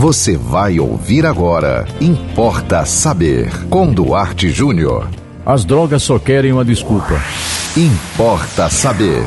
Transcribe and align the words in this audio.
Você 0.00 0.34
vai 0.34 0.80
ouvir 0.80 1.26
agora. 1.26 1.86
Importa 2.00 2.86
saber. 2.86 3.50
Com 3.68 3.92
Duarte 3.92 4.48
Júnior. 4.48 5.06
As 5.44 5.62
drogas 5.62 6.02
só 6.02 6.18
querem 6.18 6.54
uma 6.54 6.64
desculpa. 6.64 7.20
Importa 7.76 8.70
saber. 8.70 9.22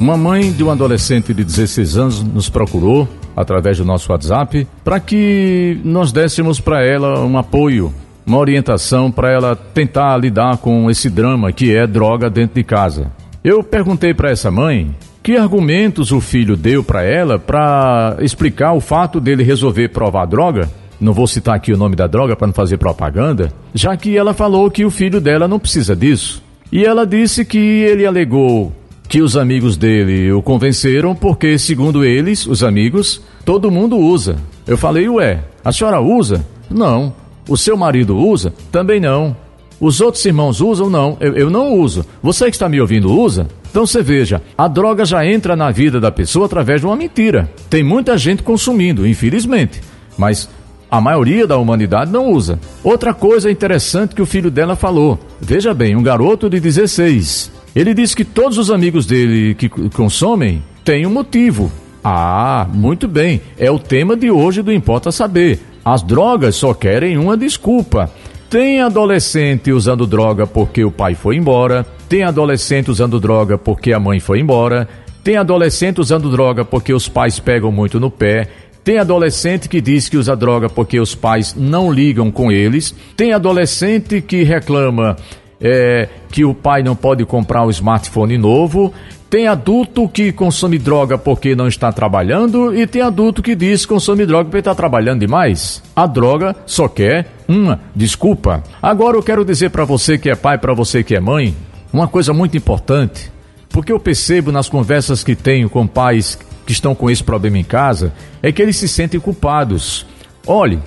Uma 0.00 0.16
mãe 0.16 0.50
de 0.50 0.64
um 0.64 0.72
adolescente 0.72 1.32
de 1.32 1.44
16 1.44 1.96
anos 1.96 2.20
nos 2.20 2.48
procurou 2.50 3.08
através 3.36 3.78
do 3.78 3.84
nosso 3.84 4.10
WhatsApp 4.10 4.66
para 4.82 4.98
que 4.98 5.80
nós 5.84 6.10
dessemos 6.10 6.58
para 6.58 6.84
ela 6.84 7.24
um 7.24 7.38
apoio, 7.38 7.94
uma 8.26 8.38
orientação 8.38 9.08
para 9.08 9.30
ela 9.30 9.54
tentar 9.54 10.16
lidar 10.16 10.56
com 10.56 10.90
esse 10.90 11.08
drama 11.08 11.52
que 11.52 11.76
é 11.76 11.86
droga 11.86 12.28
dentro 12.28 12.56
de 12.56 12.64
casa. 12.64 13.12
Eu 13.44 13.62
perguntei 13.62 14.12
para 14.12 14.32
essa 14.32 14.50
mãe 14.50 14.96
que 15.22 15.36
argumentos 15.36 16.10
o 16.10 16.20
filho 16.20 16.56
deu 16.56 16.82
para 16.82 17.04
ela 17.04 17.38
para 17.38 18.16
explicar 18.20 18.72
o 18.72 18.80
fato 18.80 19.20
dele 19.20 19.44
resolver 19.44 19.88
provar 19.88 20.26
droga. 20.26 20.68
Não 21.00 21.12
vou 21.12 21.26
citar 21.26 21.54
aqui 21.54 21.72
o 21.72 21.76
nome 21.76 21.96
da 21.96 22.06
droga 22.06 22.36
para 22.36 22.46
não 22.46 22.54
fazer 22.54 22.76
propaganda, 22.76 23.52
já 23.74 23.96
que 23.96 24.16
ela 24.16 24.34
falou 24.34 24.70
que 24.70 24.84
o 24.84 24.90
filho 24.90 25.20
dela 25.20 25.48
não 25.48 25.58
precisa 25.58 25.94
disso. 25.96 26.42
E 26.70 26.84
ela 26.84 27.06
disse 27.06 27.44
que 27.44 27.58
ele 27.58 28.06
alegou 28.06 28.72
que 29.08 29.20
os 29.20 29.36
amigos 29.36 29.76
dele 29.76 30.32
o 30.32 30.40
convenceram 30.40 31.14
porque, 31.14 31.58
segundo 31.58 32.04
eles, 32.04 32.46
os 32.46 32.64
amigos, 32.64 33.20
todo 33.44 33.70
mundo 33.70 33.98
usa. 33.98 34.36
Eu 34.66 34.78
falei, 34.78 35.08
ué, 35.08 35.40
a 35.64 35.70
senhora 35.70 36.00
usa? 36.00 36.46
Não. 36.70 37.14
O 37.48 37.56
seu 37.56 37.76
marido 37.76 38.16
usa? 38.16 38.54
Também 38.70 39.00
não. 39.00 39.36
Os 39.82 40.00
outros 40.00 40.24
irmãos 40.24 40.60
usam? 40.60 40.88
Não. 40.88 41.16
Eu, 41.18 41.34
eu 41.34 41.50
não 41.50 41.74
uso. 41.74 42.06
Você 42.22 42.44
que 42.44 42.52
está 42.52 42.68
me 42.68 42.80
ouvindo 42.80 43.12
usa? 43.12 43.48
Então 43.68 43.84
você 43.84 44.00
veja, 44.00 44.40
a 44.56 44.68
droga 44.68 45.04
já 45.04 45.26
entra 45.26 45.56
na 45.56 45.72
vida 45.72 45.98
da 45.98 46.12
pessoa 46.12 46.46
através 46.46 46.80
de 46.80 46.86
uma 46.86 46.94
mentira. 46.94 47.50
Tem 47.68 47.82
muita 47.82 48.16
gente 48.16 48.44
consumindo, 48.44 49.04
infelizmente. 49.04 49.80
Mas 50.16 50.48
a 50.88 51.00
maioria 51.00 51.48
da 51.48 51.58
humanidade 51.58 52.12
não 52.12 52.30
usa. 52.30 52.60
Outra 52.84 53.12
coisa 53.12 53.50
interessante 53.50 54.14
que 54.14 54.22
o 54.22 54.26
filho 54.26 54.52
dela 54.52 54.76
falou. 54.76 55.18
Veja 55.40 55.74
bem, 55.74 55.96
um 55.96 56.02
garoto 56.02 56.48
de 56.48 56.60
16. 56.60 57.50
Ele 57.74 57.92
disse 57.92 58.14
que 58.14 58.24
todos 58.24 58.58
os 58.58 58.70
amigos 58.70 59.04
dele 59.04 59.56
que 59.56 59.68
consomem 59.68 60.62
têm 60.84 61.08
um 61.08 61.10
motivo. 61.10 61.72
Ah, 62.04 62.68
muito 62.72 63.08
bem. 63.08 63.40
É 63.58 63.68
o 63.68 63.80
tema 63.80 64.14
de 64.16 64.30
hoje 64.30 64.62
do 64.62 64.72
Importa 64.72 65.10
Saber. 65.10 65.58
As 65.84 66.02
drogas 66.02 66.54
só 66.54 66.72
querem 66.72 67.18
uma 67.18 67.36
desculpa. 67.36 68.08
Tem 68.52 68.82
adolescente 68.82 69.72
usando 69.72 70.06
droga 70.06 70.46
porque 70.46 70.84
o 70.84 70.90
pai 70.90 71.14
foi 71.14 71.36
embora. 71.36 71.86
Tem 72.06 72.22
adolescente 72.22 72.90
usando 72.90 73.18
droga 73.18 73.56
porque 73.56 73.94
a 73.94 73.98
mãe 73.98 74.20
foi 74.20 74.40
embora. 74.40 74.86
Tem 75.24 75.38
adolescente 75.38 76.02
usando 76.02 76.30
droga 76.30 76.62
porque 76.62 76.92
os 76.92 77.08
pais 77.08 77.40
pegam 77.40 77.72
muito 77.72 77.98
no 77.98 78.10
pé. 78.10 78.46
Tem 78.84 78.98
adolescente 78.98 79.70
que 79.70 79.80
diz 79.80 80.06
que 80.06 80.18
usa 80.18 80.36
droga 80.36 80.68
porque 80.68 81.00
os 81.00 81.14
pais 81.14 81.54
não 81.56 81.90
ligam 81.90 82.30
com 82.30 82.52
eles. 82.52 82.94
Tem 83.16 83.32
adolescente 83.32 84.20
que 84.20 84.42
reclama 84.42 85.16
é, 85.58 86.06
que 86.30 86.44
o 86.44 86.52
pai 86.52 86.82
não 86.82 86.94
pode 86.94 87.24
comprar 87.24 87.64
um 87.64 87.70
smartphone 87.70 88.36
novo. 88.36 88.92
Tem 89.32 89.48
adulto 89.48 90.06
que 90.10 90.30
consome 90.30 90.78
droga 90.78 91.16
porque 91.16 91.56
não 91.56 91.66
está 91.66 91.90
trabalhando 91.90 92.76
e 92.76 92.86
tem 92.86 93.00
adulto 93.00 93.42
que 93.42 93.54
diz 93.54 93.86
que 93.86 93.88
consome 93.88 94.26
droga 94.26 94.44
porque 94.44 94.58
está 94.58 94.74
trabalhando 94.74 95.20
demais. 95.20 95.82
A 95.96 96.06
droga 96.06 96.54
só 96.66 96.86
quer 96.86 97.32
uma 97.48 97.80
desculpa. 97.96 98.62
Agora 98.82 99.16
eu 99.16 99.22
quero 99.22 99.42
dizer 99.42 99.70
para 99.70 99.86
você 99.86 100.18
que 100.18 100.28
é 100.28 100.34
pai, 100.34 100.58
para 100.58 100.74
você 100.74 101.02
que 101.02 101.16
é 101.16 101.18
mãe, 101.18 101.56
uma 101.90 102.06
coisa 102.06 102.34
muito 102.34 102.58
importante, 102.58 103.32
porque 103.70 103.90
eu 103.90 103.98
percebo 103.98 104.52
nas 104.52 104.68
conversas 104.68 105.24
que 105.24 105.34
tenho 105.34 105.70
com 105.70 105.86
pais 105.86 106.38
que 106.66 106.72
estão 106.72 106.94
com 106.94 107.08
esse 107.08 107.24
problema 107.24 107.56
em 107.56 107.64
casa 107.64 108.12
é 108.42 108.52
que 108.52 108.60
eles 108.60 108.76
se 108.76 108.86
sentem 108.86 109.18
culpados. 109.18 110.04
Olhe, 110.46 110.78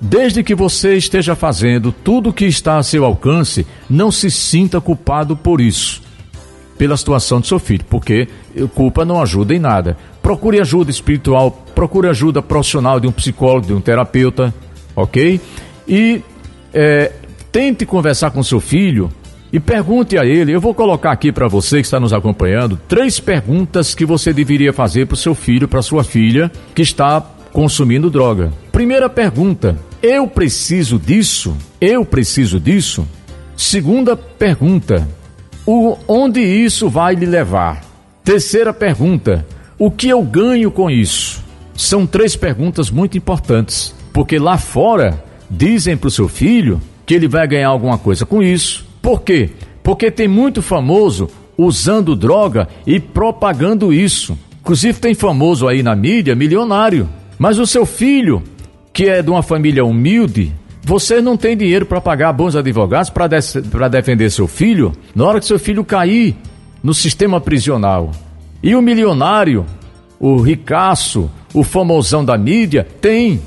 desde 0.00 0.42
que 0.42 0.54
você 0.54 0.96
esteja 0.96 1.34
fazendo 1.34 1.92
tudo 1.92 2.30
o 2.30 2.32
que 2.32 2.46
está 2.46 2.78
a 2.78 2.82
seu 2.82 3.04
alcance, 3.04 3.66
não 3.86 4.10
se 4.10 4.30
sinta 4.30 4.80
culpado 4.80 5.36
por 5.36 5.60
isso, 5.60 6.01
pela 6.82 6.96
situação 6.96 7.38
do 7.38 7.46
seu 7.46 7.60
filho, 7.60 7.84
porque 7.88 8.26
culpa 8.74 9.04
não 9.04 9.22
ajuda 9.22 9.54
em 9.54 9.58
nada. 9.60 9.96
Procure 10.20 10.60
ajuda 10.60 10.90
espiritual, 10.90 11.64
procure 11.76 12.08
ajuda 12.08 12.42
profissional 12.42 12.98
de 12.98 13.06
um 13.06 13.12
psicólogo, 13.12 13.68
de 13.68 13.72
um 13.72 13.80
terapeuta, 13.80 14.52
ok? 14.96 15.40
E 15.86 16.20
é, 16.74 17.12
tente 17.52 17.86
conversar 17.86 18.32
com 18.32 18.42
seu 18.42 18.58
filho 18.58 19.12
e 19.52 19.60
pergunte 19.60 20.18
a 20.18 20.24
ele, 20.24 20.52
eu 20.52 20.60
vou 20.60 20.74
colocar 20.74 21.12
aqui 21.12 21.30
para 21.30 21.46
você 21.46 21.76
que 21.76 21.86
está 21.86 22.00
nos 22.00 22.12
acompanhando, 22.12 22.76
três 22.88 23.20
perguntas 23.20 23.94
que 23.94 24.04
você 24.04 24.32
deveria 24.32 24.72
fazer 24.72 25.06
para 25.06 25.14
o 25.14 25.16
seu 25.16 25.36
filho, 25.36 25.68
para 25.68 25.82
sua 25.82 26.02
filha 26.02 26.50
que 26.74 26.82
está 26.82 27.20
consumindo 27.52 28.10
droga. 28.10 28.52
Primeira 28.72 29.08
pergunta: 29.08 29.78
eu 30.02 30.26
preciso 30.26 30.98
disso? 30.98 31.56
Eu 31.80 32.04
preciso 32.04 32.58
disso? 32.58 33.06
Segunda 33.56 34.16
pergunta: 34.16 35.08
o, 35.72 35.98
onde 36.06 36.40
isso 36.40 36.88
vai 36.88 37.14
lhe 37.14 37.26
levar? 37.26 37.82
Terceira 38.24 38.72
pergunta: 38.72 39.46
o 39.78 39.90
que 39.90 40.08
eu 40.08 40.22
ganho 40.22 40.70
com 40.70 40.90
isso? 40.90 41.42
São 41.74 42.06
três 42.06 42.36
perguntas 42.36 42.90
muito 42.90 43.16
importantes, 43.16 43.94
porque 44.12 44.38
lá 44.38 44.58
fora 44.58 45.22
dizem 45.50 45.96
para 45.96 46.08
o 46.08 46.10
seu 46.10 46.28
filho 46.28 46.80
que 47.06 47.14
ele 47.14 47.28
vai 47.28 47.46
ganhar 47.46 47.68
alguma 47.68 47.98
coisa 47.98 48.24
com 48.24 48.42
isso 48.42 48.92
por 49.02 49.22
quê? 49.22 49.50
Porque 49.82 50.12
tem 50.12 50.28
muito 50.28 50.62
famoso 50.62 51.28
usando 51.58 52.14
droga 52.14 52.68
e 52.86 53.00
propagando 53.00 53.92
isso. 53.92 54.38
Inclusive 54.60 55.00
tem 55.00 55.12
famoso 55.12 55.66
aí 55.66 55.82
na 55.82 55.96
mídia, 55.96 56.36
milionário. 56.36 57.08
Mas 57.36 57.58
o 57.58 57.66
seu 57.66 57.84
filho, 57.84 58.44
que 58.92 59.08
é 59.08 59.20
de 59.20 59.28
uma 59.28 59.42
família 59.42 59.84
humilde, 59.84 60.52
você 60.84 61.20
não 61.20 61.36
tem 61.36 61.56
dinheiro 61.56 61.86
para 61.86 62.00
pagar 62.00 62.32
bons 62.32 62.56
advogados 62.56 63.08
para 63.08 63.28
de 63.28 63.88
defender 63.88 64.30
seu 64.30 64.48
filho 64.48 64.92
na 65.14 65.24
hora 65.24 65.38
que 65.38 65.46
seu 65.46 65.58
filho 65.58 65.84
cair 65.84 66.36
no 66.82 66.92
sistema 66.92 67.40
prisional. 67.40 68.10
E 68.62 68.74
o 68.74 68.82
milionário, 68.82 69.64
o 70.18 70.40
ricaço, 70.40 71.30
o 71.54 71.62
famosão 71.62 72.24
da 72.24 72.36
mídia, 72.36 72.86
tem. 73.00 73.40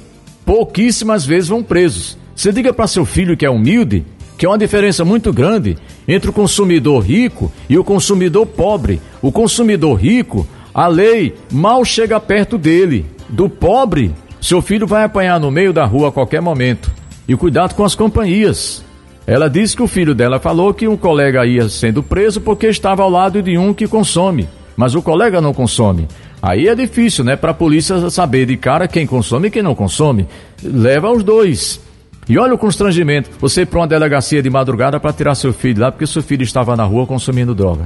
Pouquíssimas 0.45 1.25
vezes 1.25 1.49
vão 1.49 1.63
presos. 1.63 2.17
Você 2.35 2.51
diga 2.53 2.71
para 2.71 2.85
seu 2.85 3.03
filho 3.03 3.35
que 3.35 3.45
é 3.45 3.49
humilde, 3.49 4.05
que 4.37 4.45
é 4.45 4.49
uma 4.49 4.57
diferença 4.57 5.03
muito 5.03 5.33
grande 5.33 5.75
entre 6.07 6.29
o 6.29 6.33
consumidor 6.33 7.03
rico 7.03 7.51
e 7.67 7.77
o 7.77 7.83
consumidor 7.83 8.45
pobre. 8.45 9.01
O 9.21 9.31
consumidor 9.31 9.95
rico, 9.95 10.47
a 10.73 10.87
lei 10.87 11.33
mal 11.51 11.83
chega 11.83 12.19
perto 12.19 12.57
dele. 12.57 13.05
Do 13.27 13.49
pobre, 13.49 14.13
seu 14.39 14.61
filho 14.61 14.85
vai 14.85 15.03
apanhar 15.03 15.39
no 15.39 15.49
meio 15.49 15.73
da 15.73 15.83
rua 15.83 16.09
a 16.09 16.11
qualquer 16.11 16.41
momento. 16.41 16.91
E 17.27 17.35
cuidado 17.35 17.73
com 17.73 17.83
as 17.83 17.95
companhias. 17.95 18.83
Ela 19.27 19.49
disse 19.49 19.75
que 19.75 19.81
o 19.81 19.87
filho 19.87 20.13
dela 20.13 20.39
falou 20.39 20.73
que 20.73 20.87
um 20.87 20.95
colega 20.95 21.45
ia 21.45 21.67
sendo 21.67 22.03
preso 22.03 22.39
porque 22.39 22.67
estava 22.67 23.01
ao 23.01 23.09
lado 23.09 23.41
de 23.41 23.57
um 23.57 23.73
que 23.73 23.87
consome, 23.87 24.47
mas 24.77 24.93
o 24.93 25.01
colega 25.01 25.41
não 25.41 25.53
consome. 25.53 26.07
Aí 26.41 26.67
é 26.67 26.75
difícil, 26.75 27.23
né, 27.23 27.35
para 27.35 27.49
a 27.49 27.55
polícia 27.55 28.09
saber 28.11 28.45
de 28.45 28.55
cara 28.55 28.87
quem 28.87 29.07
consome 29.07 29.47
e 29.47 29.51
quem 29.51 29.63
não 29.63 29.73
consome. 29.73 30.27
Leva 30.63 31.11
os 31.11 31.23
dois. 31.23 31.81
E 32.29 32.37
olha 32.37 32.53
o 32.53 32.57
constrangimento: 32.57 33.31
você 33.39 33.61
ir 33.61 33.65
para 33.65 33.79
uma 33.79 33.87
delegacia 33.87 34.43
de 34.43 34.49
madrugada 34.49 34.99
para 34.99 35.13
tirar 35.13 35.33
seu 35.33 35.51
filho 35.51 35.81
lá 35.81 35.91
porque 35.91 36.05
seu 36.05 36.21
filho 36.21 36.43
estava 36.43 36.75
na 36.75 36.83
rua 36.83 37.07
consumindo 37.07 37.55
droga. 37.55 37.85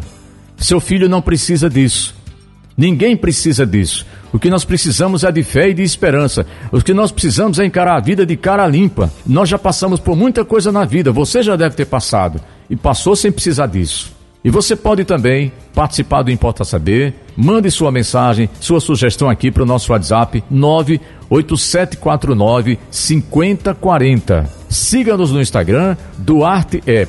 Seu 0.57 0.81
filho 0.81 1.07
não 1.07 1.21
precisa 1.21 1.69
disso. 1.69 2.13
Ninguém 2.77 3.15
precisa 3.15 3.65
disso. 3.65 4.05
O 4.31 4.39
que 4.39 4.49
nós 4.49 4.63
precisamos 4.63 5.23
é 5.23 5.31
de 5.31 5.43
fé 5.43 5.69
e 5.69 5.73
de 5.73 5.83
esperança. 5.83 6.45
O 6.71 6.81
que 6.81 6.93
nós 6.93 7.11
precisamos 7.11 7.59
é 7.59 7.65
encarar 7.65 7.95
a 7.95 7.99
vida 7.99 8.25
de 8.25 8.37
cara 8.37 8.67
limpa. 8.67 9.11
Nós 9.25 9.49
já 9.49 9.57
passamos 9.57 9.99
por 9.99 10.15
muita 10.15 10.45
coisa 10.45 10.71
na 10.71 10.85
vida, 10.85 11.11
você 11.11 11.41
já 11.41 11.55
deve 11.55 11.75
ter 11.75 11.85
passado 11.85 12.39
e 12.69 12.75
passou 12.75 13.15
sem 13.15 13.31
precisar 13.31 13.67
disso. 13.67 14.19
E 14.43 14.49
você 14.49 14.75
pode 14.75 15.03
também 15.03 15.51
participar 15.75 16.23
do 16.23 16.31
Importa 16.31 16.63
Saber. 16.63 17.13
Mande 17.35 17.69
sua 17.69 17.91
mensagem, 17.91 18.49
sua 18.59 18.79
sugestão 18.79 19.29
aqui 19.29 19.51
para 19.51 19.61
o 19.63 19.65
nosso 19.65 19.91
WhatsApp 19.91 20.41
98749 20.49 22.79
5040. 22.89 24.49
Siga-nos 24.69 25.31
no 25.31 25.41
Instagram, 25.41 25.97
duarte.jr 26.17 27.05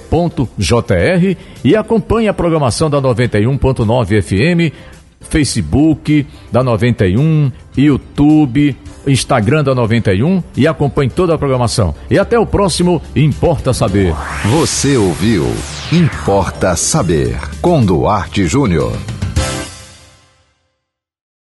e 1.62 1.76
acompanhe 1.76 2.26
a 2.26 2.34
programação 2.34 2.90
da 2.90 3.00
91.9 3.00 4.22
FM, 4.22 4.74
Facebook 5.20 6.26
da 6.50 6.62
91, 6.62 7.52
YouTube, 7.76 8.76
Instagram 9.06 9.64
da 9.64 9.74
91 9.74 10.42
e 10.56 10.66
acompanhe 10.66 11.10
toda 11.10 11.34
a 11.34 11.38
programação. 11.38 11.94
E 12.10 12.18
até 12.18 12.38
o 12.38 12.46
próximo 12.46 13.00
Importa 13.14 13.72
Saber. 13.72 14.14
Você 14.44 14.96
ouviu 14.96 15.46
Importa 15.92 16.74
Saber 16.76 17.36
com 17.60 17.84
Duarte 17.84 18.46
Júnior. 18.46 18.92